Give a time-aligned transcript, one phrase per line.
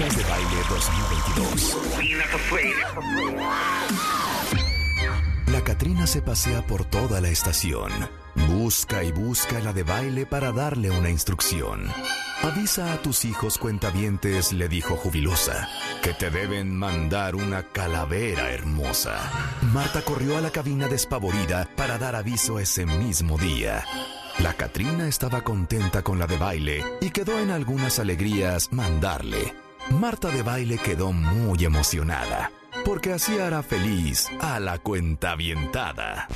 [0.00, 1.76] De Baile 2022.
[5.48, 7.92] La Catrina se pasea por toda la estación.
[8.48, 11.86] Busca y busca la de baile para darle una instrucción.
[12.42, 15.68] Avisa a tus hijos cuentavientes, le dijo jubilosa,
[16.02, 19.18] que te deben mandar una calavera hermosa.
[19.74, 23.84] Marta corrió a la cabina despavorida para dar aviso ese mismo día.
[24.38, 29.52] La Catrina estaba contenta con la de baile y quedó en algunas alegrías mandarle.
[29.90, 32.52] Marta de baile quedó muy emocionada,
[32.84, 36.28] porque así hará feliz a la cuentavientada.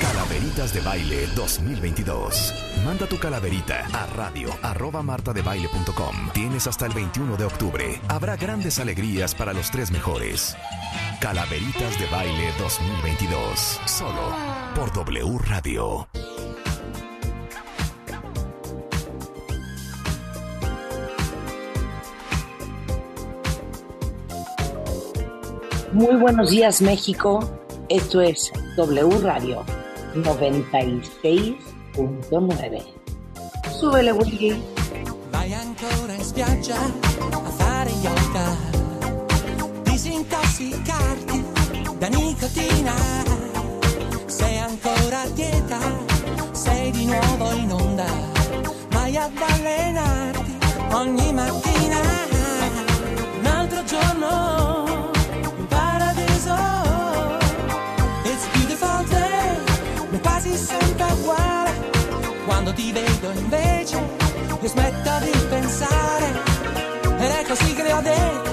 [0.00, 2.54] Calaveritas de Baile 2022.
[2.84, 6.30] Manda tu calaverita a radio arroba martadebaile.com.
[6.32, 8.00] Tienes hasta el 21 de octubre.
[8.08, 10.56] Habrá grandes alegrías para los tres mejores.
[11.20, 13.80] Calaveritas de Baile 2022.
[13.86, 14.34] Solo
[14.74, 16.06] por W Radio.
[25.96, 27.40] Muy buenos días México,
[27.88, 29.64] esto es W Radio
[30.14, 32.82] 96.9.
[33.80, 34.62] Súbele Willy.
[35.32, 38.54] Vai ancora in spiaggia a fare yoga,
[39.84, 41.42] disintossicarti
[41.98, 42.94] da nicotina.
[44.26, 45.78] Sei ancora a dieta,
[46.52, 48.04] sei di nuovo in onda,
[48.90, 50.58] vai ad allenarti
[50.92, 52.00] ogni mattina.
[53.38, 54.65] Un altro giorno
[60.16, 61.70] ma quasi sempre uguale.
[62.44, 63.96] Quando ti vedo invece,
[64.60, 66.26] io smetto di pensare.
[67.18, 68.46] Ed è così che le ho detto.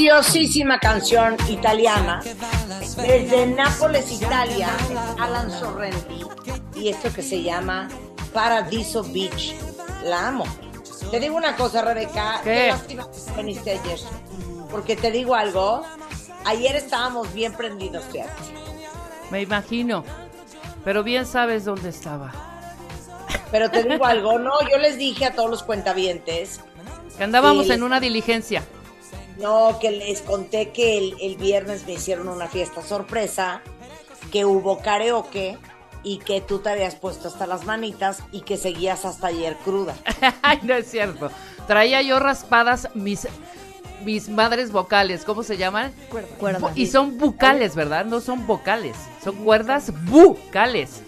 [0.00, 2.20] Preciosísima canción italiana
[2.98, 4.68] desde Nápoles, Italia,
[5.18, 6.20] Alan Sorrenti
[6.74, 7.88] y esto que se llama
[8.34, 9.54] Paradiso Beach.
[10.04, 10.44] La amo.
[11.10, 12.42] Te digo una cosa, Rebeca.
[12.44, 12.68] ¿Qué?
[12.68, 13.98] lástima que viniste ayer.
[14.70, 15.82] Porque te digo algo.
[16.44, 18.32] Ayer estábamos bien prendidos, fíjate.
[19.30, 20.04] Me imagino.
[20.84, 22.32] Pero bien sabes dónde estaba.
[23.50, 26.60] Pero te digo algo, no, yo les dije a todos los cuentavientes,
[27.16, 27.72] Que andábamos Sí.
[27.72, 28.62] en una diligencia.
[29.38, 33.62] No, que les conté que el, el viernes me hicieron una fiesta sorpresa,
[34.30, 35.58] que hubo karaoke
[36.02, 39.96] y que tú te habías puesto hasta las manitas y que seguías hasta ayer cruda.
[40.42, 41.30] Ay, no es cierto.
[41.66, 43.26] Traía yo raspadas mis
[44.04, 45.92] mis madres vocales, ¿cómo se llaman?
[46.38, 46.72] Cuerdas.
[46.76, 48.04] Y son bucales, ¿verdad?
[48.04, 51.02] No son vocales, son cuerdas bucales.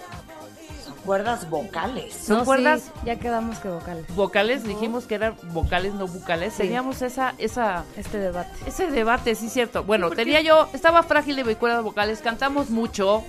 [1.08, 2.12] Cuerdas vocales.
[2.12, 4.04] Son No, cuerdas sí, ya quedamos que vocales.
[4.14, 6.52] vocales, dijimos que eran vocales, no bucales.
[6.52, 6.64] Sí.
[6.64, 8.50] Teníamos esa esa Este debate.
[8.66, 9.84] ese debate, sí cierto.
[9.84, 13.24] Bueno, tenía yo, estaba frágil de cuerdas vocales, cantamos mucho.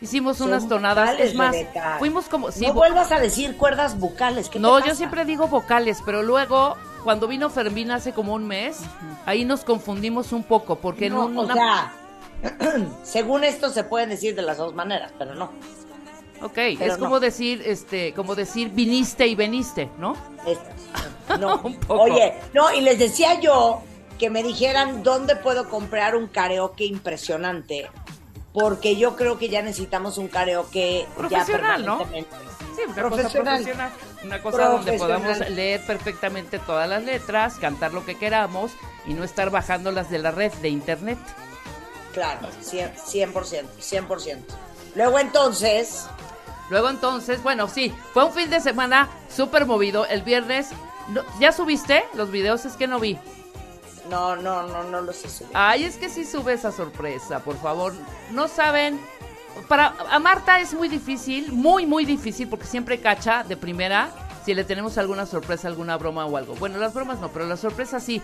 [0.00, 1.96] Hicimos Son unas tonadas, vocales, es más, Rebeca.
[2.00, 4.48] fuimos como sí, no vuelvas a decir cuerdas bucales.
[4.48, 8.44] ¿qué te No, yo siempre digo vocales, pero luego cuando vino Fermín hace como un
[8.48, 8.80] mes,
[9.24, 11.92] ahí nos confundimos un poco porque No, en o una sea,
[13.04, 15.52] según esto se pueden decir de las dos maneras, pero no.
[16.44, 17.20] Ok, pero es como no.
[17.20, 20.14] decir este como decir viniste y veniste, ¿no?
[20.46, 20.58] Es-
[21.40, 21.56] no.
[21.62, 22.02] Un poco.
[22.02, 23.82] Oye, no, y les decía yo
[24.18, 27.90] que me dijeran dónde puedo comprar un karaoke impresionante,
[28.52, 31.98] porque yo creo que ya necesitamos un karaoke ya Profesional, ¿no?
[31.98, 32.36] permanentemente.
[32.76, 33.92] Sí, una cosa Profesional.
[34.24, 38.72] una cosa donde podamos leer perfectamente todas las letras, cantar lo que queramos
[39.06, 41.18] y no estar bajándolas de la red de internet.
[42.12, 42.94] Claro, 100%,
[43.32, 44.38] 100%, 100%.
[44.94, 46.06] Luego entonces,
[46.70, 50.06] Luego entonces, bueno, sí, fue un fin de semana súper movido.
[50.06, 50.70] El viernes,
[51.38, 52.64] ¿ya subiste los videos?
[52.64, 53.18] Es que no vi.
[54.08, 55.50] no, no, no, no lo sé subir.
[55.54, 57.92] Ay, es que sí sube esa sorpresa, por favor.
[58.30, 59.00] No saben.
[59.68, 64.10] Para a Marta es muy difícil, muy, muy difícil, porque siempre cacha de primera
[64.44, 66.54] si le tenemos alguna sorpresa, alguna broma o algo.
[66.56, 68.20] Bueno, las bromas no, pero las sorpresas sí.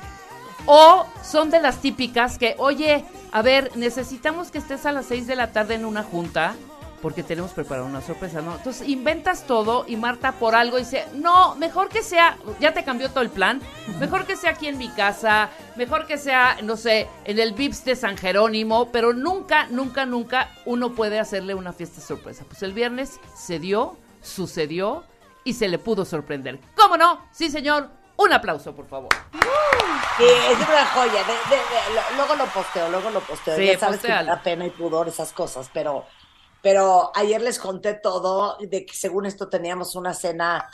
[0.67, 5.27] O son de las típicas que, oye, a ver, necesitamos que estés a las 6
[5.27, 6.55] de la tarde en una junta
[7.02, 8.56] porque tenemos preparado una sorpresa, ¿no?
[8.56, 13.08] Entonces inventas todo y Marta por algo dice, no, mejor que sea, ya te cambió
[13.11, 13.61] todo el plan,
[13.99, 17.85] mejor que sea aquí en mi casa, mejor que sea, no sé, en el VIPS
[17.85, 22.44] de San Jerónimo, pero nunca, nunca, nunca uno puede hacerle una fiesta sorpresa.
[22.49, 25.05] Pues el viernes se dio, sucedió
[25.44, 26.61] y se le pudo sorprender.
[26.76, 27.25] ¿Cómo no?
[27.32, 27.88] Sí, señor.
[28.17, 29.08] Un aplauso, por favor.
[30.19, 31.25] Sí, es una joya.
[31.25, 33.56] de- de- de- lo- luego lo posteo, luego lo posteo.
[33.56, 36.05] Sí, ya sabes que me da pena y pudor esas cosas, pero,
[36.62, 40.69] pero ayer les conté todo de que según esto teníamos una cena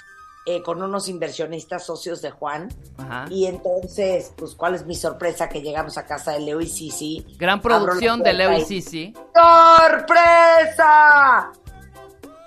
[0.49, 2.69] eh, con unos inversionistas socios de Juan.
[2.99, 3.27] Ajá.
[3.31, 5.49] Y entonces, pues, ¿cuál es mi sorpresa?
[5.49, 7.27] Que llegamos a casa de Leo y Sisi.
[7.37, 9.13] Gran producción de Leo y Sisi.
[9.35, 10.31] ¡Sorpresa!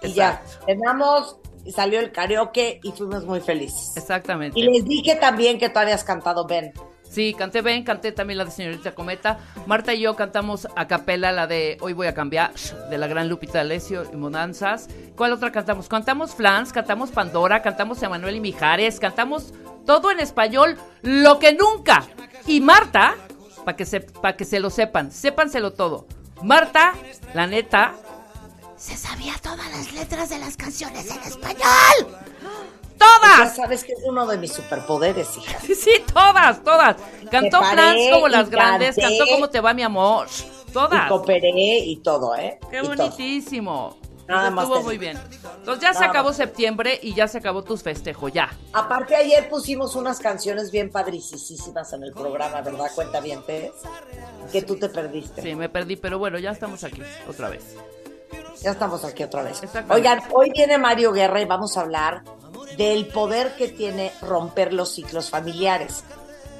[0.01, 1.35] Y ya, cenamos,
[1.75, 3.91] salió el karaoke y fuimos muy felices.
[3.97, 4.57] Exactamente.
[4.57, 6.71] Y les dije también que tú habías cantado Ben.
[7.09, 9.39] Sí, canté Ben, canté también la de Señorita Cometa.
[9.65, 12.53] Marta y yo cantamos a capela la de Hoy voy a cambiar,
[12.89, 14.87] de la gran Lupita Alessio y Monanzas.
[15.15, 15.87] ¿Cuál otra cantamos?
[15.87, 19.53] Cantamos Flans, cantamos Pandora, cantamos Emanuel y Mijares, cantamos
[19.87, 22.03] todo en español, lo que nunca.
[22.45, 23.15] Y Marta,
[23.65, 26.05] para que, se, pa' que se lo sepan, sépanselo todo.
[26.43, 26.93] Marta,
[27.33, 27.95] la neta,
[28.77, 32.17] se sabía todas las letras de las canciones en español.
[32.99, 33.05] Ya
[33.37, 33.55] ¡Todas!
[33.55, 35.59] sabes que es uno de mis superpoderes, hija.
[35.61, 36.97] Sí, sí, todas, todas.
[37.31, 39.17] Cantó Flans como y las grandes, canté.
[39.17, 40.27] cantó como te va mi amor.
[40.67, 41.07] Y Todas.
[41.09, 41.49] cooperé
[41.79, 42.59] y todo, ¿eh?
[42.69, 42.95] Qué Y todo.
[42.95, 43.97] bonitísimo.
[44.27, 45.17] Nada más Estuvo te muy bien.
[45.57, 46.37] Entonces ya se acabó más.
[46.37, 48.51] septiembre y ya se acabó tus festejos, ya.
[48.73, 52.91] Aparte, ayer pusimos unas canciones bien padricísimas en el programa, ¿verdad?
[52.93, 53.41] Cuenta bien,
[54.51, 55.41] Que tú te perdiste.
[55.41, 57.75] Sí, me perdí, pero bueno, ya estamos aquí otra vez.
[58.61, 59.61] Ya estamos aquí otra vez.
[59.89, 62.21] Oigan, hoy viene Mario Guerra y vamos a hablar
[62.77, 66.03] del poder que tiene romper los ciclos familiares.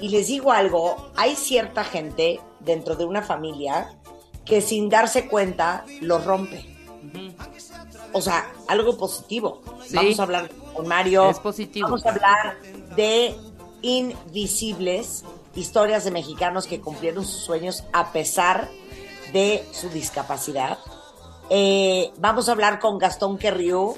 [0.02, 3.98] Y les digo algo, hay cierta gente dentro de una familia
[4.46, 6.66] que sin darse cuenta los rompe.
[8.14, 9.62] O sea, algo positivo.
[9.86, 9.96] Sí.
[9.96, 11.30] Vamos a hablar con Mario.
[11.30, 11.88] Es positivo.
[11.88, 12.58] Vamos a hablar
[12.96, 13.36] de
[13.82, 15.24] invisibles,
[15.56, 18.70] historias de mexicanos que cumplieron sus sueños a pesar
[19.34, 20.80] de su discapacidad.
[21.50, 23.96] Eh, vamos a hablar con Gastón Querriu,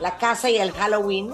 [0.00, 1.32] la casa y el Halloween.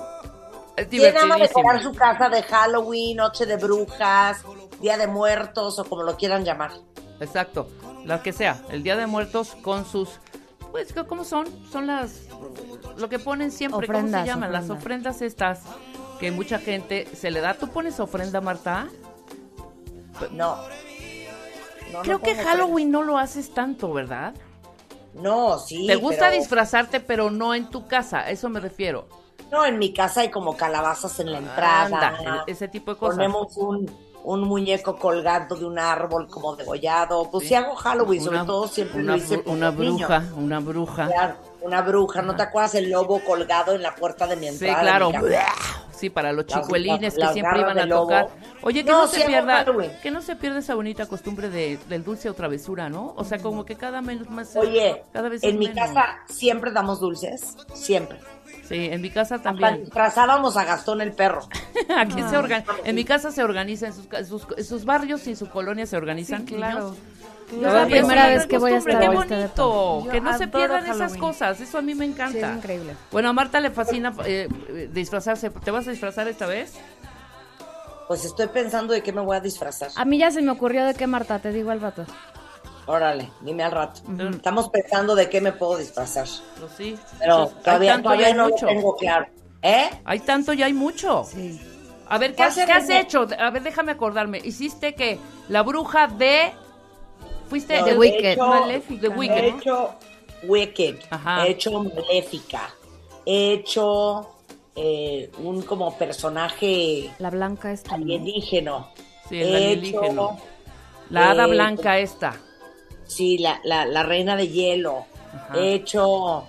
[0.76, 4.42] Es ¿Quién ama decorar su casa de Halloween, Noche de Brujas,
[4.80, 6.72] Día de Muertos o como lo quieran llamar?
[7.20, 7.68] Exacto,
[8.04, 8.60] la que sea.
[8.70, 10.20] El Día de Muertos con sus...
[10.72, 11.46] Pues, ¿cómo son?
[11.70, 12.22] Son las...
[12.96, 14.50] Lo que ponen siempre, ¿cómo Ofrendas, se llaman?
[14.50, 15.22] Las ofrendas.
[15.22, 15.60] estas
[16.18, 17.54] que mucha gente se le da.
[17.54, 18.88] ¿Tú pones ofrenda, Marta?
[20.32, 20.56] No.
[21.92, 24.34] No, Creo no que Halloween no lo haces tanto, ¿verdad?
[25.14, 25.86] No, sí.
[25.86, 29.06] Te gusta pero- disfrazarte, pero no en tu casa, a eso me refiero.
[29.50, 32.08] No, en mi casa hay como calabazas en la entrada.
[32.18, 33.16] Anda, ese tipo de cosas.
[33.16, 33.88] Ponemos un,
[34.24, 37.30] un muñeco colgando de un árbol como degollado.
[37.30, 41.06] Pues si hago Halloween, sobre Una- todo siempre una, lo hice una bruja, una bruja.
[41.06, 42.22] Claro, una bruja.
[42.22, 44.80] ¿No te acuerdas el lobo colgado en la puerta de mi Sí, entrada?
[44.82, 45.12] de claro.
[45.96, 48.28] Sí, para los chicuelines que siempre iban a tocar.
[48.62, 49.90] Oye, que No, se pierda, Halloween.
[50.02, 53.14] que no se pierda esa bonita costumbre de, del dulce o travesura, ¿no?
[53.16, 54.54] O sea, como que cada menos más.
[54.56, 55.84] Oye, cada vez en mi menos.
[55.84, 57.56] casa siempre damos dulces.
[57.74, 58.18] Siempre.
[58.64, 59.84] Sí, en mi casa también.
[59.84, 61.48] disfrazábamos a Gastón el perro.
[61.96, 62.72] Aquí se organiza.
[62.84, 66.44] En mi casa se organiza, en sus, sus, barrios y en su colonia se organizan.
[66.44, 66.90] claro.
[66.90, 66.98] niños.
[67.52, 70.48] Es Todavía la primera es vez que voy a estar Qué bonito, que no se
[70.48, 71.60] pierdan esas cosas.
[71.60, 72.50] Eso a mí me Sí, encanta.
[72.50, 72.96] es increíble.
[73.12, 74.48] Bueno, a Marta le fascina eh,
[74.92, 75.50] disfrazarse.
[75.50, 76.72] ¿Te vas a disfrazar esta vez?
[78.08, 79.90] Pues estoy pensando de qué me voy a disfrazar.
[79.96, 82.04] A mí ya se me ocurrió de qué, Marta, te digo al rato.
[82.86, 84.02] Órale, dime al rato.
[84.30, 86.26] Estamos pensando de qué me puedo disfrazar.
[86.60, 86.98] Pues sí.
[87.18, 88.66] Pero todavía, todavía hay no lo mucho.
[88.66, 89.26] tengo claro.
[89.62, 89.88] ¿Eh?
[90.04, 91.24] Hay tanto y hay mucho.
[91.24, 91.58] Sí.
[92.06, 93.26] A ver, ¿qué, ¿Cuál has, qué hecho?
[93.38, 94.38] A ver, déjame acordarme.
[94.44, 96.52] Hiciste que la bruja de...
[97.54, 97.78] Fuiste...
[97.78, 98.32] No, The he Wicked.
[98.32, 99.00] hecho- Maléfica.
[99.00, 99.94] The Wicked, He hecho
[100.42, 100.98] Wicked.
[101.10, 101.44] Ajá.
[101.46, 102.74] He hecho Maléfica.
[103.24, 104.28] He hecho
[104.74, 107.90] eh, un como personaje La blanca esta.
[107.96, 108.02] ¿no?
[108.04, 108.88] alienígeno.
[109.28, 110.32] Sí, el He alienígeno.
[110.32, 110.36] hecho,
[111.10, 112.34] La hada eh, blanca esta.
[113.06, 115.04] Sí, la, la, la reina de hielo.
[115.32, 115.56] Ajá.
[115.56, 116.44] He hecho.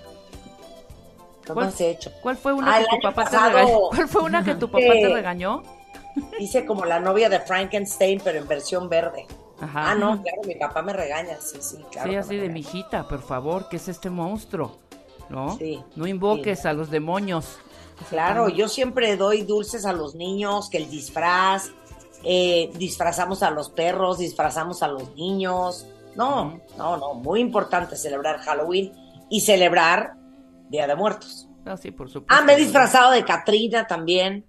[1.46, 2.12] ¿Qué ¿Cuál- he hecho?
[2.24, 3.50] ¿Cuál fue una Ah, que tu papá te pasado.
[3.60, 3.80] regañó?
[3.96, 5.62] ¿Cuál fue una que tu papá te Eh, regañó?
[6.40, 9.28] Hice como la novia de Frankenstein, pero en versión verde.
[9.66, 9.92] Ajá.
[9.92, 11.38] Ah, no, claro, mi papá me regaña.
[11.42, 12.10] Sí, sí, claro.
[12.10, 12.54] Sí, así de regaña.
[12.54, 14.80] mijita, por favor, ¿qué es este monstruo?
[15.30, 15.58] ¿No?
[15.58, 17.58] Sí, No invoques a los demonios.
[18.10, 21.72] Claro, yo siempre doy dulces a los niños, que el disfraz,
[22.24, 25.88] eh, disfrazamos a los perros, disfrazamos a los niños.
[26.16, 28.94] No, no, no, muy importante celebrar Halloween
[29.30, 30.14] y celebrar
[30.70, 31.48] Día de Muertos.
[31.66, 32.36] Ah, sí, por supuesto.
[32.36, 34.46] Ah, me he disfrazado de Catrina también.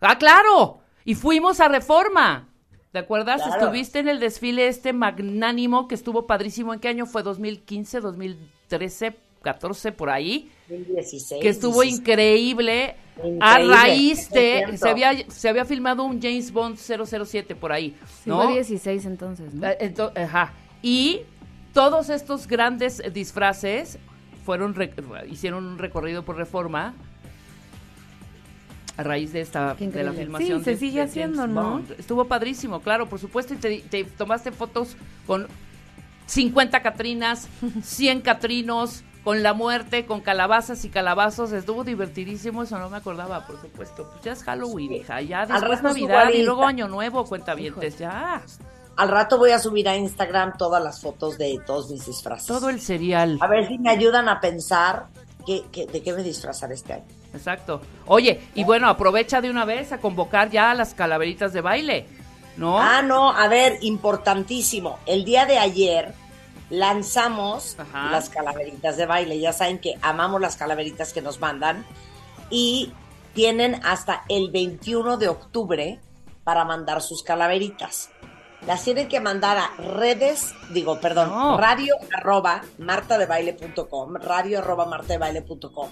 [0.00, 0.78] ¡Ah, claro!
[1.04, 2.49] Y fuimos a Reforma.
[2.92, 3.42] ¿Te acuerdas?
[3.42, 3.60] Claro.
[3.62, 6.74] Estuviste en el desfile este magnánimo que estuvo padrísimo.
[6.74, 7.22] ¿En qué año fue?
[7.22, 9.16] ¿2015, 2013?
[9.42, 11.40] 2014 por ahí, 2016.
[11.40, 12.00] que estuvo 16.
[12.00, 12.94] increíble,
[13.40, 14.76] a Increíble, raíz de 100%.
[14.76, 18.42] se había se había filmado un James Bond 007 por ahí, Sí, ¿no?
[18.42, 19.66] fue 16 entonces, ¿no?
[19.66, 20.52] Eh, ento- ajá.
[20.82, 21.20] Y
[21.72, 23.98] todos estos grandes disfraces
[24.44, 24.74] fueron
[25.30, 26.94] hicieron un recorrido por Reforma
[29.00, 30.58] a raíz de esta de la filmación.
[30.58, 31.70] Sí, se de- sigue de James haciendo, ¿no?
[31.72, 31.92] Bond.
[31.98, 35.46] Estuvo padrísimo, claro, por supuesto, y te, te tomaste fotos con
[36.26, 37.48] 50 Catrinas,
[37.82, 41.52] 100 Catrinos, con la muerte, con calabazas y calabazos.
[41.52, 44.08] Estuvo divertidísimo, eso no me acordaba, por supuesto.
[44.12, 46.64] Pues ya es Halloween, hija, ya después Navidad al y luego.
[46.64, 48.42] Año Nuevo, cuentavientes, ya.
[48.96, 52.46] Al rato voy a subir a Instagram todas las fotos de todos mis disfraces.
[52.46, 53.38] Todo el cereal.
[53.40, 55.06] A ver si me ayudan a pensar
[55.46, 57.04] qué- qué- de qué me disfrazar este año.
[57.32, 57.80] Exacto.
[58.06, 62.06] Oye, y bueno, aprovecha de una vez a convocar ya a las calaveritas de baile,
[62.56, 62.78] ¿no?
[62.80, 64.98] Ah, no, a ver, importantísimo.
[65.06, 66.12] El día de ayer
[66.70, 68.10] lanzamos Ajá.
[68.10, 69.38] las calaveritas de baile.
[69.38, 71.84] Ya saben que amamos las calaveritas que nos mandan.
[72.50, 72.92] Y
[73.34, 76.00] tienen hasta el 21 de octubre
[76.42, 78.10] para mandar sus calaveritas.
[78.66, 81.56] Las tienen que mandar a redes, digo, perdón, No.
[81.56, 85.88] radio arroba martadebaile.com, radio arroba martadebaile.com.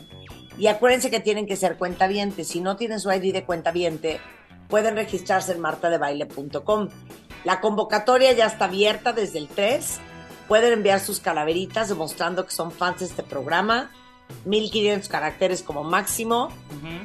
[0.59, 2.49] Y acuérdense que tienen que ser cuentavientes.
[2.49, 4.21] Si no tienen su ID de cuentaviente,
[4.69, 6.89] pueden registrarse en martadebaile.com.
[7.45, 10.01] La convocatoria ya está abierta desde el 3.
[10.49, 13.91] Pueden enviar sus calaveritas demostrando que son fans de este programa.
[14.45, 16.49] 1500 caracteres como máximo.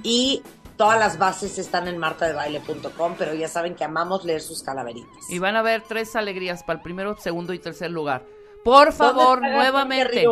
[0.01, 0.41] Y
[0.75, 5.29] todas las bases están en martadebaile.com, pero ya saben que amamos leer sus calaveritas.
[5.29, 8.25] Y van a haber tres alegrías para el primero, segundo y tercer lugar.
[8.63, 10.25] Por favor, ¿Dónde está Gastón nuevamente.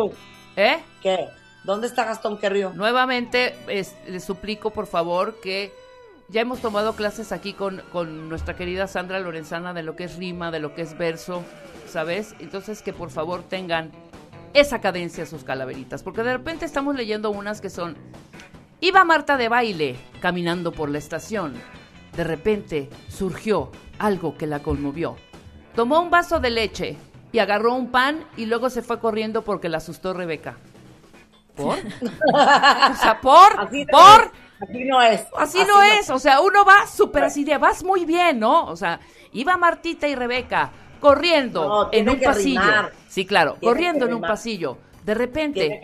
[0.56, 0.82] ¿Eh?
[1.02, 1.28] ¿Qué?
[1.64, 2.72] ¿Dónde está Gastón Querrío?
[2.74, 5.72] Nuevamente, es- les suplico, por favor, que
[6.28, 10.16] ya hemos tomado clases aquí con, con nuestra querida Sandra Lorenzana de lo que es
[10.16, 11.42] rima, de lo que es verso,
[11.86, 12.34] ¿sabes?
[12.40, 13.90] Entonces, que por favor tengan
[14.54, 17.96] esa cadencia sus calaveritas, porque de repente estamos leyendo unas que son,
[18.80, 21.54] iba Marta de baile caminando por la estación,
[22.16, 25.16] de repente surgió algo que la conmovió.
[25.76, 26.96] Tomó un vaso de leche
[27.30, 30.56] y agarró un pan y luego se fue corriendo porque la asustó Rebeca.
[31.54, 31.78] ¿Por?
[32.34, 34.30] O sea, por, Así no por, es,
[34.60, 35.26] Así no es.
[35.36, 36.10] así no es.
[36.10, 38.66] O sea, uno va súper así de, vas muy bien, ¿no?
[38.66, 39.00] O sea,
[39.32, 42.60] iba Martita y Rebeca corriendo No, en un pasillo.
[42.60, 42.92] rimar.
[43.08, 44.78] Sí, claro, Tiene corriendo en un pasillo.
[45.04, 45.80] De repente,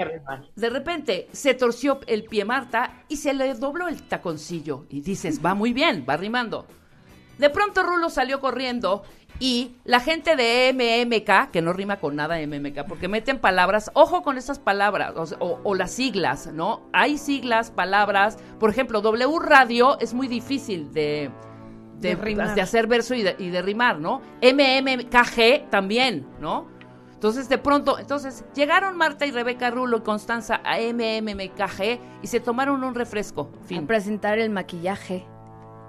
[0.54, 4.86] de repente se torció el pie Marta y se le dobló el taconcillo.
[4.90, 6.66] Y dices, va muy bien, va rimando.
[7.36, 9.02] De pronto Rulo salió corriendo
[9.40, 14.22] y la gente de MMK, que no rima con nada MMK, porque meten palabras, ojo
[14.22, 16.82] con esas palabras, o, o- o las siglas, ¿no?
[16.92, 21.30] Hay siglas, palabras, por ejemplo, W Radio es muy difícil de,
[22.00, 22.54] de, De rimar.
[22.56, 24.20] de hacer verso y de, y de rimar, ¿no?
[24.42, 26.66] MMKG también, ¿no?
[27.14, 32.38] Entonces, de pronto, entonces, llegaron Marta y Rebeca Rulo y Constanza a MMKG y se
[32.38, 33.50] tomaron un refresco.
[33.60, 33.86] A Fin.
[33.88, 35.26] presentar el maquillaje.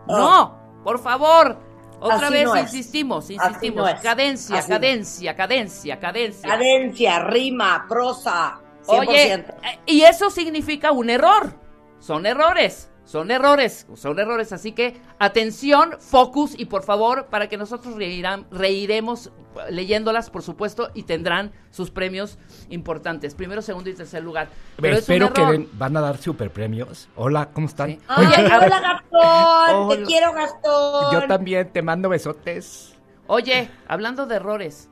[0.07, 1.59] No, por favor.
[1.99, 3.91] Otra Así vez no insistimos, insistimos.
[3.93, 4.01] no.
[4.01, 6.49] Cadencia, Así cadencia, cadencia, cadencia.
[6.49, 8.59] Cadencia, rima, prosa.
[8.85, 9.07] 100%.
[9.07, 9.45] Oye, eh,
[9.85, 11.53] y eso significa un error.
[11.99, 14.53] Son errores, son errores, son errores.
[14.53, 19.31] Así que atención, focus y por favor, para que nosotros reirán- reiremos
[19.71, 22.37] leyéndolas, por supuesto, y tendrán sus premios
[22.69, 23.33] importantes.
[23.33, 24.49] Primero, segundo y tercer lugar.
[24.79, 27.09] Pero es Espero que den- van a dar super premios.
[27.15, 27.89] Hola, ¿cómo están?
[27.89, 27.99] Sí.
[28.07, 31.11] Ay, Oye, hola Gastón, te quiero Gastón.
[31.11, 32.93] Yo también te mando besotes.
[33.25, 34.87] Oye, hablando de errores,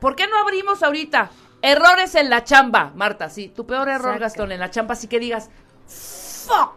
[0.00, 1.30] ¿por qué no abrimos ahorita?
[1.62, 4.18] Errores en la chamba, Marta, sí, tu peor error, Saca.
[4.18, 5.48] Gastón, en la chamba, así que digas,
[5.86, 6.74] fuck,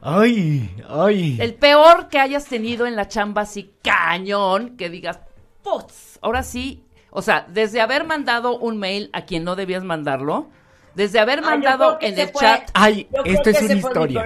[0.00, 1.38] Ay, ay.
[1.40, 5.18] el peor que hayas tenido en la chamba, así cañón, que digas,
[5.62, 10.48] putz, ahora sí, o sea, desde haber mandado un mail a quien no debías mandarlo,
[10.94, 14.24] desde haber Ah, mandado en el fue- chat, Ay, esto es una historia.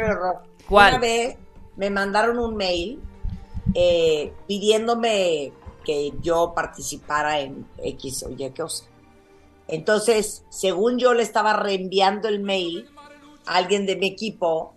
[0.68, 0.92] ¿Cuál?
[0.94, 1.36] Una vez
[1.76, 3.00] me mandaron un mail
[3.74, 5.52] eh, pidiéndome
[5.84, 8.84] que yo participara en X o Y cosa.
[9.68, 12.88] Entonces, según yo le estaba reenviando el mail
[13.46, 14.74] a alguien de mi equipo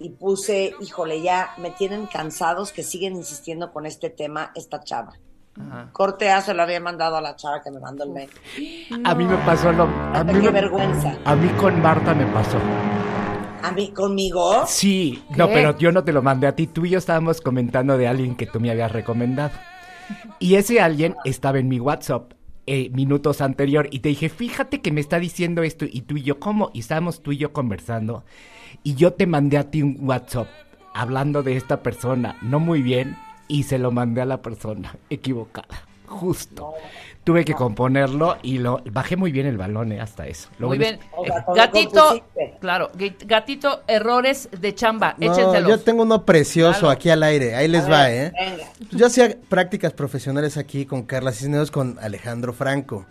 [0.00, 5.12] y puse, híjole, ya me tienen cansados que siguen insistiendo con este tema, esta chava.
[5.60, 5.90] Ajá.
[5.92, 8.30] Corte A se lo había mandado a la chava que me mandó el mail.
[9.04, 9.84] A mí me pasó lo.
[9.84, 11.18] A mí, Qué me- vergüenza.
[11.24, 12.58] a mí con Marta me pasó.
[13.62, 14.64] A mí, conmigo.
[14.66, 16.66] Sí, no, pero yo no te lo mandé a ti.
[16.66, 19.52] Tú y yo estábamos comentando de alguien que tú me habías recomendado.
[20.38, 22.32] Y ese alguien estaba en mi WhatsApp
[22.66, 26.22] eh, minutos anterior y te dije, fíjate que me está diciendo esto y tú y
[26.22, 26.70] yo, ¿cómo?
[26.72, 28.24] Y estábamos tú y yo conversando
[28.82, 30.48] y yo te mandé a ti un WhatsApp
[30.94, 33.16] hablando de esta persona, no muy bien,
[33.48, 36.74] y se lo mandé a la persona equivocada, justo.
[37.24, 40.48] Tuve que componerlo y lo bajé muy bien el balón eh, hasta eso.
[40.58, 40.98] Lo Muy bien.
[41.14, 42.24] Todo Gatito,
[42.60, 42.90] claro,
[43.26, 45.68] gatito, errores de chamba, No, échenselos.
[45.68, 46.90] yo tengo uno precioso Claro.
[46.92, 47.54] aquí al aire.
[47.54, 48.50] Ahí les A va, ver, ¿eh?
[48.50, 48.72] Venga.
[48.92, 53.06] Yo hacía prácticas profesionales aquí con Carla Cisneros, con Alejandro Franco.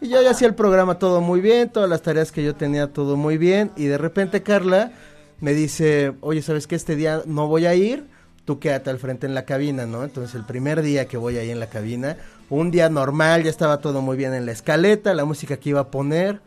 [0.00, 2.92] Y yo ya hacía el programa todo muy bien, todas las tareas que yo tenía
[2.92, 3.72] todo muy bien.
[3.76, 4.92] Y de repente Carla
[5.40, 6.76] me dice, oye, ¿sabes qué?
[6.76, 8.06] Este día no voy a ir,
[8.44, 10.04] tú quédate al frente en la cabina, ¿no?
[10.04, 12.16] Entonces el primer día que voy ahí en la cabina,
[12.50, 15.80] un día normal, ya estaba todo muy bien en la escaleta, la música que iba
[15.80, 16.40] a poner.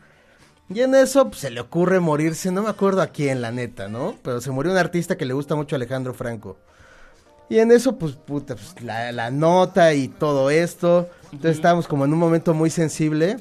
[0.68, 3.88] Y en eso pues, se le ocurre morirse, no me acuerdo a quién, la neta,
[3.88, 4.16] ¿no?
[4.22, 6.56] Pero se murió un artista que le gusta mucho a Alejandro Franco.
[7.48, 11.10] Y en eso, pues, puta, pues, la, la nota y todo esto.
[11.24, 13.36] Entonces estábamos como en un momento muy sensible.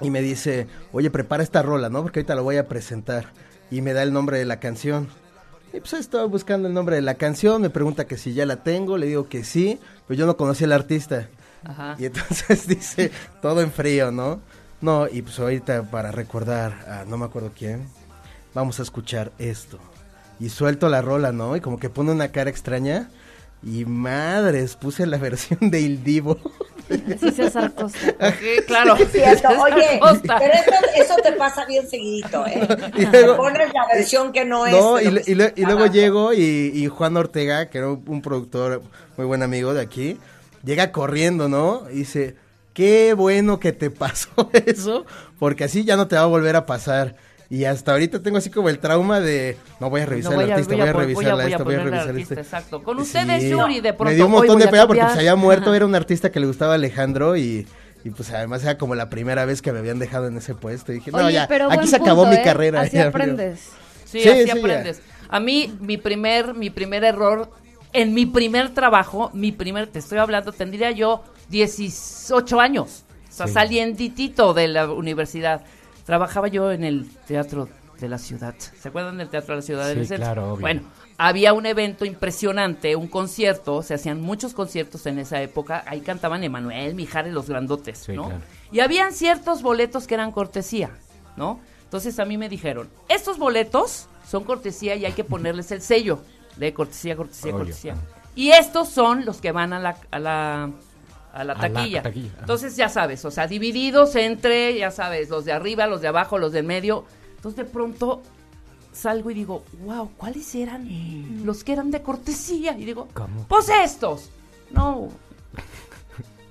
[0.00, 2.02] Y me dice, oye, prepara esta rola, ¿no?
[2.02, 3.32] Porque ahorita la voy a presentar.
[3.70, 5.08] Y me da el nombre de la canción.
[5.72, 7.60] Y pues estaba buscando el nombre de la canción.
[7.60, 8.96] Me pregunta que si ya la tengo.
[8.96, 9.78] Le digo que sí.
[10.06, 11.28] Pero yo no conocía al artista.
[11.66, 11.96] Ajá.
[11.98, 13.10] Y entonces dice,
[13.42, 14.40] todo en frío, ¿no?
[14.80, 17.86] No, y pues ahorita para recordar a no me acuerdo quién,
[18.54, 19.78] vamos a escuchar esto.
[20.38, 21.56] Y suelto la rola, ¿no?
[21.56, 23.08] Y como que pone una cara extraña.
[23.62, 26.38] Y madres, puse la versión de Il Divo.
[26.88, 27.98] Sí, César Costa.
[28.38, 28.94] Sí, claro.
[28.96, 29.48] Es cierto.
[29.60, 30.36] Oye, Costa.
[30.38, 30.70] pero eso,
[31.02, 32.60] eso te pasa bien seguidito, ¿eh?
[32.96, 34.72] Y Te luego- pones la versión que no es.
[34.72, 38.82] No, y, y le- y luego llego y, y Juan Ortega, que era un productor
[39.16, 40.18] muy buen amigo de aquí,
[40.66, 41.84] llega corriendo, ¿no?
[41.90, 42.34] Y dice,
[42.74, 45.06] qué bueno que te pasó eso,
[45.38, 47.16] porque así ya no te va a volver a pasar.
[47.48, 50.50] Y hasta ahorita tengo así como el trauma de, no voy a revisar No, el
[50.50, 52.40] artista, voy a, voy a- esto, voy a poner al revisar artista, este.
[52.42, 52.82] Exacto.
[52.82, 53.02] Con Sí.
[53.04, 54.10] ustedes, Yuri, de pronto.
[54.10, 56.32] Me dio un montón voy de a pena porque se había muerto, era un artista
[56.32, 57.64] que le gustaba a Alejandro y,
[58.02, 60.90] y pues además era como la primera vez que me habían dejado en ese puesto.
[60.90, 62.42] Y dije, no, Oye, ya, pero aquí se acabó mi ¿eh?
[62.42, 62.80] carrera.
[62.80, 63.60] Así ya, aprendes.
[64.06, 64.54] Sí, Sí, así sí, ya.
[64.54, 65.00] aprendes.
[65.28, 67.48] A mí, mi primer, mi primer error,
[68.00, 73.04] en mi primer trabajo, mi primer, te estoy hablando, tendría yo 18 años.
[73.28, 73.52] O sea, Sí.
[73.54, 75.62] salienditito de la universidad.
[76.04, 77.68] Trabajaba yo en el teatro
[78.00, 78.54] de la ciudad.
[78.58, 79.92] ¿Se acuerdan del teatro de la ciudad?
[79.92, 80.60] Sí, del claro, obvio.
[80.60, 80.82] Bueno,
[81.18, 85.82] había un evento impresionante, un concierto, se hacían muchos conciertos en esa época.
[85.86, 88.26] Ahí cantaban Emanuel, Mijares, los grandotes, Sí, ¿no?
[88.26, 88.40] claro.
[88.72, 90.90] Y habían ciertos boletos que eran cortesía,
[91.36, 91.60] ¿no?
[91.84, 96.20] Entonces a mí me dijeron, estos boletos son cortesía y hay que ponerles el sello
[96.56, 97.94] de cortesía, cortesía, Obvio, cortesía.
[98.34, 100.72] Y estos son los que van a la, a la, a la
[101.32, 102.02] A la taquilla.
[102.40, 106.38] Entonces ya sabes, o sea, divididos entre, ya sabes, los de arriba, los de abajo,
[106.38, 107.04] los del medio.
[107.36, 108.22] Entonces de pronto
[108.92, 112.76] salgo y digo, wow, ¿cuáles eran los que eran de cortesía?
[112.78, 113.44] Y digo, ¿Cómo?
[113.48, 114.30] pues estos.
[114.70, 115.08] No.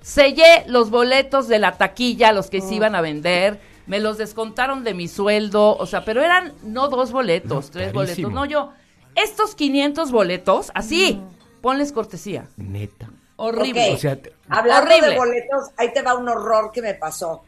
[0.01, 3.59] Sellé los boletos de la taquilla, los que se iban a vender.
[3.87, 5.75] Me los descontaron de mi sueldo.
[5.77, 8.29] O sea, pero eran no dos boletos, No, tres carísimo.
[8.29, 8.31] boletos.
[8.33, 8.71] No, yo.
[9.15, 11.21] Estos 500 boletos, así,
[11.61, 12.47] ponles cortesía.
[12.57, 13.09] Neta.
[13.37, 13.89] Horrible.
[13.89, 13.95] Ok.
[13.95, 15.09] O sea, te- Hablando Horrible.
[15.09, 17.43] de boletos, ahí te va un horror que me pasó.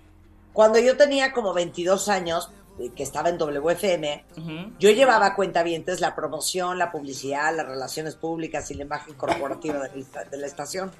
[0.53, 2.49] Cuando yo tenía como 22 años,
[2.79, 4.73] eh, que estaba en WFM, Ujú.
[4.79, 9.79] yo llevaba a cuentavientes la promoción, la publicidad, las relaciones públicas y la imagen corporativa
[9.87, 10.91] de la, de la estación.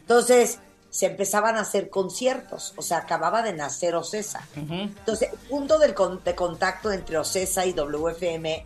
[0.00, 0.58] Entonces,
[0.90, 4.46] se empezaban a hacer conciertos, o sea, acababa de nacer Ocesa.
[4.54, 8.64] Entonces, el punto del con- de contacto entre Ocesa y WFM,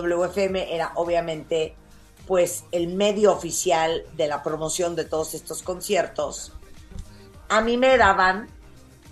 [0.00, 1.74] WFM era obviamente
[2.26, 6.52] pues el medio oficial de la promoción de todos estos conciertos.
[7.48, 8.48] A mí me daban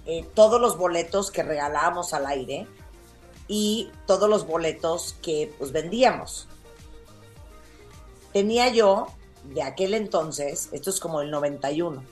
[0.07, 2.66] eh, todos los boletos que regalábamos al aire
[3.47, 6.49] y todos los boletos que pues vendíamos.
[8.33, 9.07] Tenía yo,
[9.44, 12.03] de aquel entonces, esto es como el 91,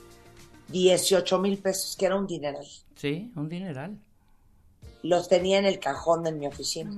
[0.69, 3.99] 18 mil pesos, que era un dineral Sí, un dineral.
[5.01, 6.91] los tenía en el cajón de mi oficina.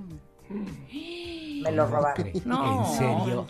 [1.66, 2.32] Me lo robaron.
[2.46, 2.86] No.
[2.86, 3.46] ¿En serio?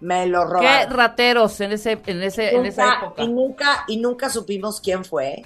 [0.00, 0.90] Me lo Qué robaron.
[0.96, 3.22] rateros en ese, en ese, en esa Nunca- época.
[3.22, 5.42] y nunca y nunca supimos quién fue,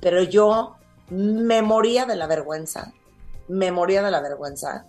[0.00, 0.76] pero yo
[1.10, 2.92] me moría de la vergüenza,
[3.48, 4.86] me moría de la vergüenza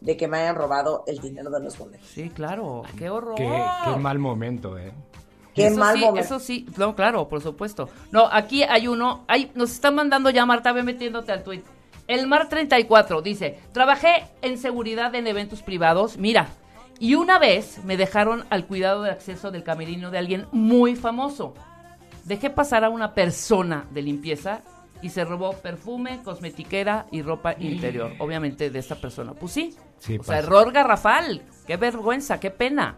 [0.00, 2.06] de que me hayan robado el dinero de los boletos.
[2.08, 2.82] Sí, claro.
[2.98, 3.36] Qué horror.
[3.36, 4.92] Qué, qué mal momento, ¿eh?
[5.54, 6.20] Qué eso mal sí, momento.
[6.26, 7.88] Eso sí, no, claro, por supuesto.
[8.10, 11.62] No, aquí hay uno, hay, nos están mandando ya, Marta, ve metiéndote al tweet.
[12.06, 16.48] El Mar 34 dice, trabajé en seguridad en eventos privados, mira,
[16.98, 21.54] y una vez me dejaron al cuidado de acceso del camerino de alguien muy famoso.
[22.24, 24.60] Dejé pasar a una persona de limpieza
[25.02, 29.34] y se robó perfume, cosmetiquera y ropa interior, obviamente de esta persona.
[29.34, 32.96] Pues sí, Sí, o sea, error garrafal, qué vergüenza, qué pena,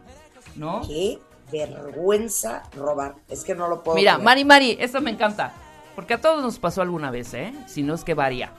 [0.56, 0.82] ¿no?
[0.86, 1.18] Qué
[1.52, 3.14] vergüenza robar.
[3.28, 4.24] Es que no lo puedo Mira, creer.
[4.24, 5.52] Mari Mari, esto me encanta.
[5.94, 7.54] Porque a todos nos pasó alguna vez, ¿eh?
[7.66, 8.52] Si no es que varía.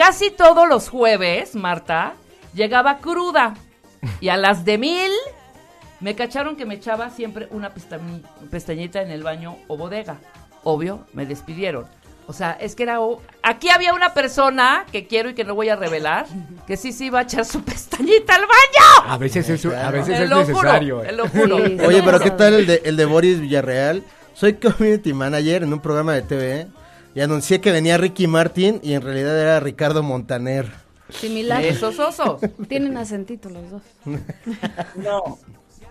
[0.00, 2.14] Casi todos los jueves, Marta,
[2.54, 3.52] llegaba cruda.
[4.20, 5.10] Y a las de mil,
[6.00, 10.16] me cacharon que me echaba siempre una pestañi- pestañita en el baño o bodega.
[10.62, 11.84] obvio, me despidieron.
[12.26, 13.02] O sea, es que era...
[13.02, 16.24] o- Aquí había una persona que quiero y que no voy a revelar,
[16.66, 19.12] que sí se iba a echar su pestañita al baño.
[19.12, 20.96] A veces es, a veces Te es lo necesario.
[21.00, 21.08] juro, eh.
[21.08, 21.58] te lo juro.
[21.66, 21.84] Sí, sí.
[21.86, 24.02] Oye, pero ¿qué tal el de, el de Boris Villarreal?
[24.32, 26.66] Soy community manager en un programa de TV
[27.14, 30.70] y anuncié que venía Ricky Martin y en realidad era Ricardo Montaner.
[31.10, 31.64] Similar.
[31.64, 32.40] Esos osos.
[32.68, 33.82] Tienen acentito los dos.
[34.96, 35.38] No.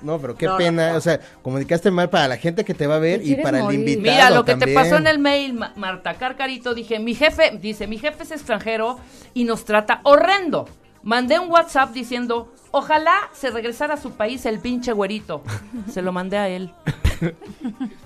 [0.01, 0.97] No, pero qué No, pena, no.
[0.97, 3.63] o sea, comunicaste mal para la gente que te va a ver y para el
[3.65, 3.79] morir.
[3.81, 7.57] invitado Mira, lo que te pasó en el mail, Ma- Marta Carcarito, dije, mi jefe,
[7.61, 8.97] dice, mi jefe es extranjero
[9.33, 10.69] y nos trata horrendo.
[11.03, 15.41] Mandé un WhatsApp diciendo, ojalá se regresara a su país el pinche güerito.
[15.91, 16.73] Se lo mandé a él.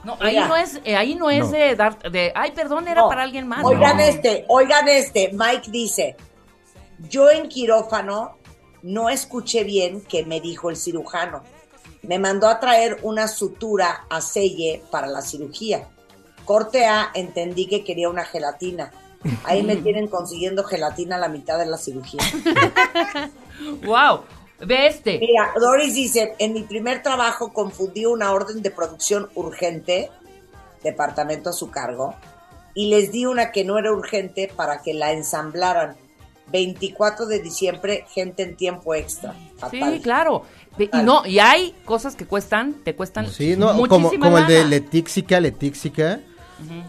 [0.04, 1.52] No, ahí no es, eh, ahí no es No.
[1.52, 3.10] de dar, de, ay, perdón, era No.
[3.10, 3.64] para alguien más.
[3.64, 4.04] Oigan No.
[4.04, 5.32] este, oigan este.
[5.34, 6.16] Mike dice,
[7.10, 8.38] yo en quirófano
[8.82, 11.44] no escuché bien que me dijo el cirujano.
[12.04, 15.88] Me mandó a traer una sutura a selle para la cirugía.
[16.44, 18.92] Corte A, entendí que quería una gelatina.
[19.44, 22.22] Ahí me tienen consiguiendo gelatina a la mitad de la cirugía.
[23.86, 24.22] Wow,
[24.60, 25.20] ve este.
[25.20, 30.10] Mira, Doris dice, en mi primer trabajo confundí una orden de producción urgente,
[30.84, 32.16] departamento a su cargo,
[32.74, 35.96] y les di una que no era urgente para que la ensamblaran.
[36.52, 39.34] 24 de diciembre, gente en tiempo extra.
[39.58, 39.94] Fatal.
[39.94, 40.44] Sí, claro.
[40.78, 44.48] Y no, y hay cosas que cuestan, te cuestan Sí, no, como, muchísima como el
[44.48, 44.66] de.
[44.66, 46.20] Letíxica, Letíxica,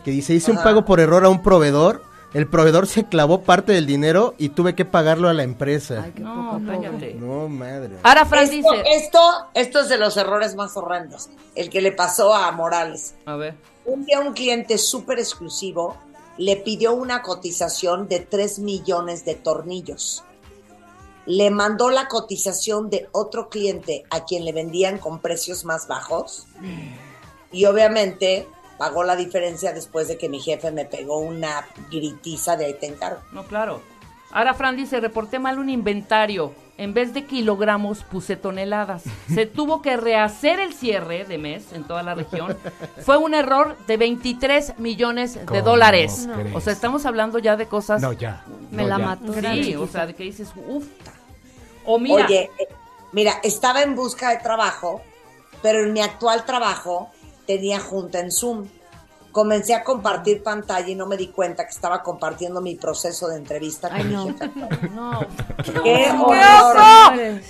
[0.04, 2.02] que dice, hice un pago por error a un proveedor,
[2.34, 6.02] el proveedor se clavó parte del dinero y tuve que pagarlo a la empresa.
[6.04, 6.58] Ay, qué No.
[6.58, 7.96] No, madre.
[8.02, 9.20] Ahora Fran Esto, dice, esto,
[9.54, 11.30] esto es de los errores más horrendos.
[11.54, 13.14] El que le pasó a Morales.
[13.24, 15.96] a ver, Un día un cliente súper exclusivo
[16.36, 20.24] le pidió una cotización de 3 millones de tornillos.
[21.26, 26.46] Le mandó la cotización de otro cliente a quien le vendían con precios más bajos.
[27.52, 32.66] Y obviamente pagó la diferencia después de que mi jefe me pegó una gritiza de
[32.66, 33.20] ahí te encargo.
[33.32, 33.80] no, claro.
[34.34, 36.52] Ahora Fran dice, reporté mal un inventario.
[36.76, 39.04] En vez de kilogramos puse toneladas.
[39.32, 42.58] Se tuvo que rehacer el cierre de mes en toda la región.
[43.04, 46.28] Fue un error de 23 millones de ¿Cómo dólares.
[46.52, 48.02] O sea, estamos hablando ya de cosas...
[48.02, 48.44] No, ya.
[48.72, 49.04] Me no, la ya.
[49.04, 49.32] mató.
[49.34, 50.84] Sí, o sea, de que dices, uff.
[51.86, 52.68] O mira, Oye, eh,
[53.12, 55.00] mira, estaba en busca de trabajo,
[55.62, 57.12] pero en mi actual trabajo
[57.46, 58.66] tenía junta en Zoom.
[59.32, 63.36] Comencé a compartir pantalla y no me di cuenta que estaba compartiendo mi proceso de
[63.36, 64.26] entrevista con Ay, mi no.
[64.26, 64.50] jefe.
[64.94, 65.26] no.
[65.82, 67.40] ¡Qué horror!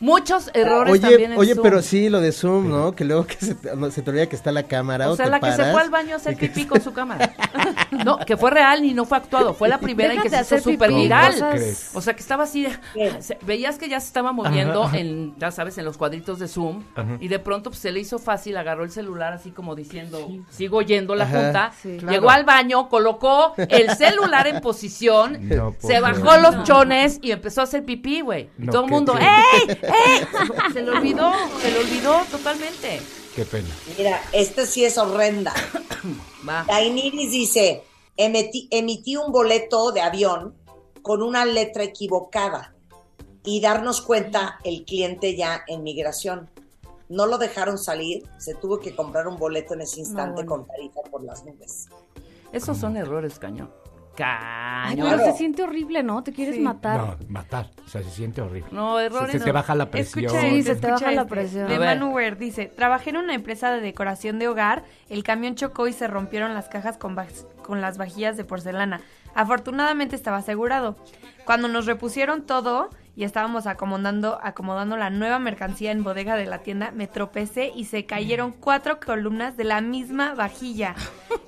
[0.00, 1.62] Muchos errores Oye, también en oye, Zoom.
[1.62, 2.94] pero sí, lo de Zoom, ¿no?
[2.94, 5.16] Que luego que se te, no, se te olvida que está la cámara o, O
[5.16, 7.34] sea, te la que se fue al baño a hacer pipí con su cámara.
[7.90, 9.54] No, que fue real y no fue actuado.
[9.54, 11.32] Fue la primera en que se hizo súper viral.
[11.32, 11.90] cosas-?
[11.94, 12.62] O sea, que estaba así.
[12.62, 13.22] de- ¿Qué?
[13.22, 14.98] se- veías que ya se estaba moviendo Ajá.
[14.98, 16.82] en, ya sabes, en los cuadritos de Zoom.
[16.94, 17.16] Ajá.
[17.18, 20.82] Y de pronto pues, se le hizo fácil, agarró el celular así como diciendo, sigo
[20.82, 21.42] yendo la Ajá.
[21.42, 21.72] junta.
[21.82, 21.88] Sí.
[21.98, 22.30] Llegó Claro.
[22.30, 27.64] al baño, colocó el celular en posición, No se bajó los chones y empezó a
[27.64, 28.48] hacer pipí, güey.
[28.70, 29.14] Todo el mundo.
[29.18, 29.78] ¡ey!
[29.88, 30.26] ¡Ey!
[30.72, 33.00] Se le olvidó, se le olvidó totalmente.
[33.34, 33.68] Qué pena.
[33.96, 35.54] Mira, esta sí es horrenda.
[36.48, 36.64] Va.
[36.64, 37.84] Dainiris dice,
[38.16, 40.54] emití, emití un boleto de avión
[41.02, 42.74] con una letra equivocada
[43.44, 46.50] y darnos cuenta el cliente ya en migración.
[47.08, 50.50] No lo dejaron salir, se tuvo que comprar un boleto en ese instante bueno.
[50.50, 51.88] con tarifa por las nubes.
[52.52, 53.70] Esos son errores, cañón.
[54.26, 56.22] Ay, pero se siente horrible, ¿no?
[56.22, 56.60] Te quieres Sí.
[56.60, 57.00] matar.
[57.00, 57.70] No, matar.
[57.84, 58.68] O sea, se siente horrible.
[58.72, 59.32] No, errores.
[59.32, 60.24] Se, se te baja la presión.
[60.26, 61.68] Escucha, Sí, se te baja la presión.
[61.68, 61.88] De A ver.
[61.98, 65.92] Manu Weir dice, trabajé en una empresa de decoración de hogar, el camión chocó y
[65.92, 67.16] se rompieron las cajas con
[67.80, 69.00] las vajillas de porcelana.
[69.34, 70.96] Afortunadamente estaba asegurado.
[71.44, 76.58] Cuando nos repusieron todo y estábamos acomodando, acomodando la nueva mercancía en bodega de la
[76.58, 80.94] tienda, me tropecé y se cayeron cuatro columnas de la misma vajilla.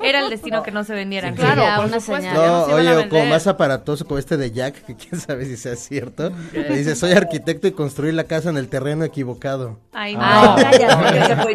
[0.02, 1.36] Era el destino que no se vendieran.
[1.36, 2.34] Sí, por una supuesto, señal.
[2.34, 6.32] No, oye, como más aparatoso como este de Jack, que quién sabe si sea cierto.
[6.52, 9.78] Le dice, soy arquitecto y construí la casa en el terreno equivocado.
[9.92, 10.22] Ay, no.
[10.24, 10.56] Ah.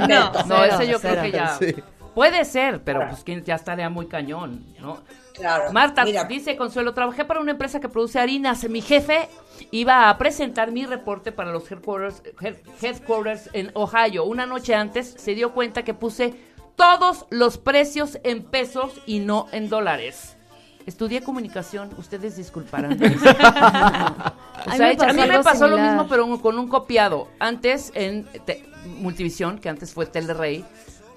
[0.08, 0.32] No.
[0.46, 1.16] No, Cero, ese yo cero.
[1.20, 1.58] creo que ya.
[1.60, 1.76] Sí.
[2.16, 5.02] Puede ser, pero pues que ya estaría muy cañón, ¿no?
[5.34, 5.72] Claro.
[5.74, 8.68] Marta Mira, dice Consuelo, trabajé para una empresa que produce harinas.
[8.70, 9.28] Mi jefe
[9.72, 14.24] iba a presentar mi reporte para los headquarters, head- headquarters en Ohio.
[14.24, 16.34] Una noche antes se dio cuenta que puse
[16.78, 20.38] todos los precios en pesos y no en dólares.
[20.86, 22.98] Estudié comunicación, ustedes disculparán.
[24.68, 26.68] O A mí sea, me a pasó mí me pasó lo mismo, pero con un
[26.68, 27.28] copiado.
[27.40, 30.64] Antes en te- Multivisión, que antes fue Telerrey,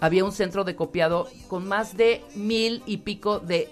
[0.01, 3.69] había un centro de copiado con más de mil y pico de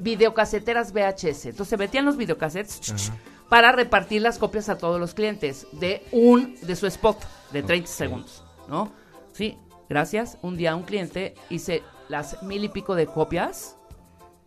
[0.00, 1.46] videocaseteras VHS.
[1.46, 3.12] Entonces se metían los videocassettes
[3.48, 7.18] para repartir las copias a todos los clientes de un de su spot
[7.52, 8.90] de 30 segundos, ¿no?
[9.32, 9.56] Sí,
[9.88, 10.38] gracias.
[10.42, 13.76] Un día un cliente hice las mil y pico de copias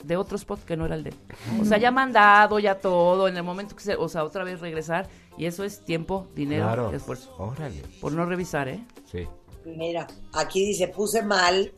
[0.03, 1.13] de otro spot que no era el de.
[1.61, 4.59] O sea, ya mandado, ya todo, en el momento que se, o sea, otra vez
[4.59, 5.07] regresar,
[5.37, 6.91] y eso es tiempo, dinero Claro.
[6.91, 7.33] esfuerzo.
[7.37, 7.83] Órale.
[8.01, 8.83] Por no revisar, ¿eh?
[9.11, 9.27] Sí.
[9.65, 11.73] Mira, aquí dice, puse mal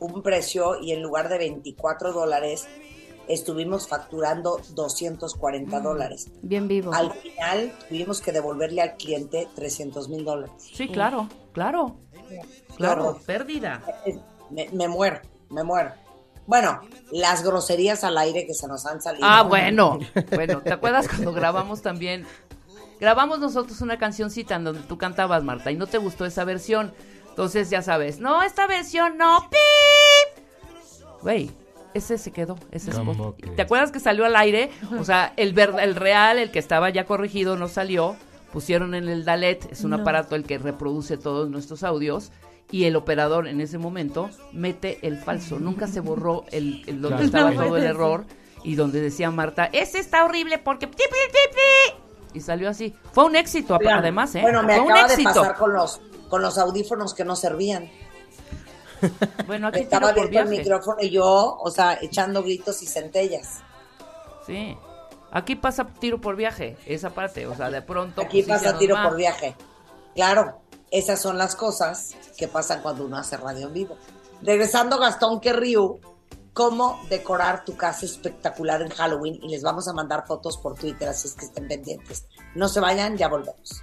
[0.00, 2.66] un precio y en lugar de 24 dólares
[3.28, 6.30] estuvimos facturando 240 dólares.
[6.42, 6.92] Bien vivo.
[6.94, 10.52] Al final tuvimos que devolverle al cliente 300 mil dólares.
[10.72, 11.96] Sí, claro, claro.
[12.76, 13.20] Claro, Claro.
[13.26, 13.82] pérdida.
[14.50, 15.20] Me, me muero,
[15.50, 15.92] me muero.
[16.46, 19.26] Bueno, las groserías al aire que se nos han salido.
[19.28, 19.98] Ah, bueno.
[20.34, 22.24] Bueno, ¿te acuerdas cuando grabamos también?
[23.00, 26.92] Grabamos nosotros una cancioncita en donde tú cantabas, Marta, y no te gustó esa versión.
[27.38, 30.44] Entonces, ya sabes, no, esta versión no, ¡pip!
[31.22, 31.48] Güey,
[31.94, 33.36] ese se quedó, ese ¿Cómo spot.
[33.40, 33.50] que?
[33.50, 34.72] ¿Te acuerdas que salió al aire?
[34.98, 38.16] O sea, el, ver- el real, el que estaba ya corregido, no salió.
[38.52, 42.32] Pusieron en el Dalet, es un aparato el que reproduce todos nuestros audios.
[42.72, 45.60] Y el operador en ese momento mete el falso.
[45.60, 47.50] Nunca se borró el, el donde Claro.
[47.50, 48.24] estaba No todo el error
[48.64, 50.88] y donde decía Marta, ese está horrible porque...
[50.88, 51.98] pi, pi, pi, pi".
[52.34, 52.94] Y salió así.
[53.12, 54.42] Fue un éxito, además, ¿eh?
[54.42, 55.34] Bueno, me Fue un acaba de éxito.
[55.40, 57.90] pasar con los, con los audífonos que no servían.
[59.46, 63.60] Bueno, aquí Estaba abierto el micrófono y yo, o sea, echando gritos y centellas.
[64.44, 64.76] Sí.
[65.30, 67.46] Aquí pasa tiro por viaje, esa parte.
[67.46, 68.20] O sea, de pronto...
[68.20, 69.54] Aquí pues, pasa tiro por viaje.
[70.16, 73.96] Claro, esas son las cosas que pasan cuando uno hace radio en vivo.
[74.42, 76.00] Regresando, Gastón Querriu,
[76.52, 81.08] cómo decorar tu casa espectacular en Halloween y les vamos a mandar fotos por Twitter,
[81.08, 82.26] así es que estén pendientes.
[82.54, 83.82] No se vayan, ya volvemos.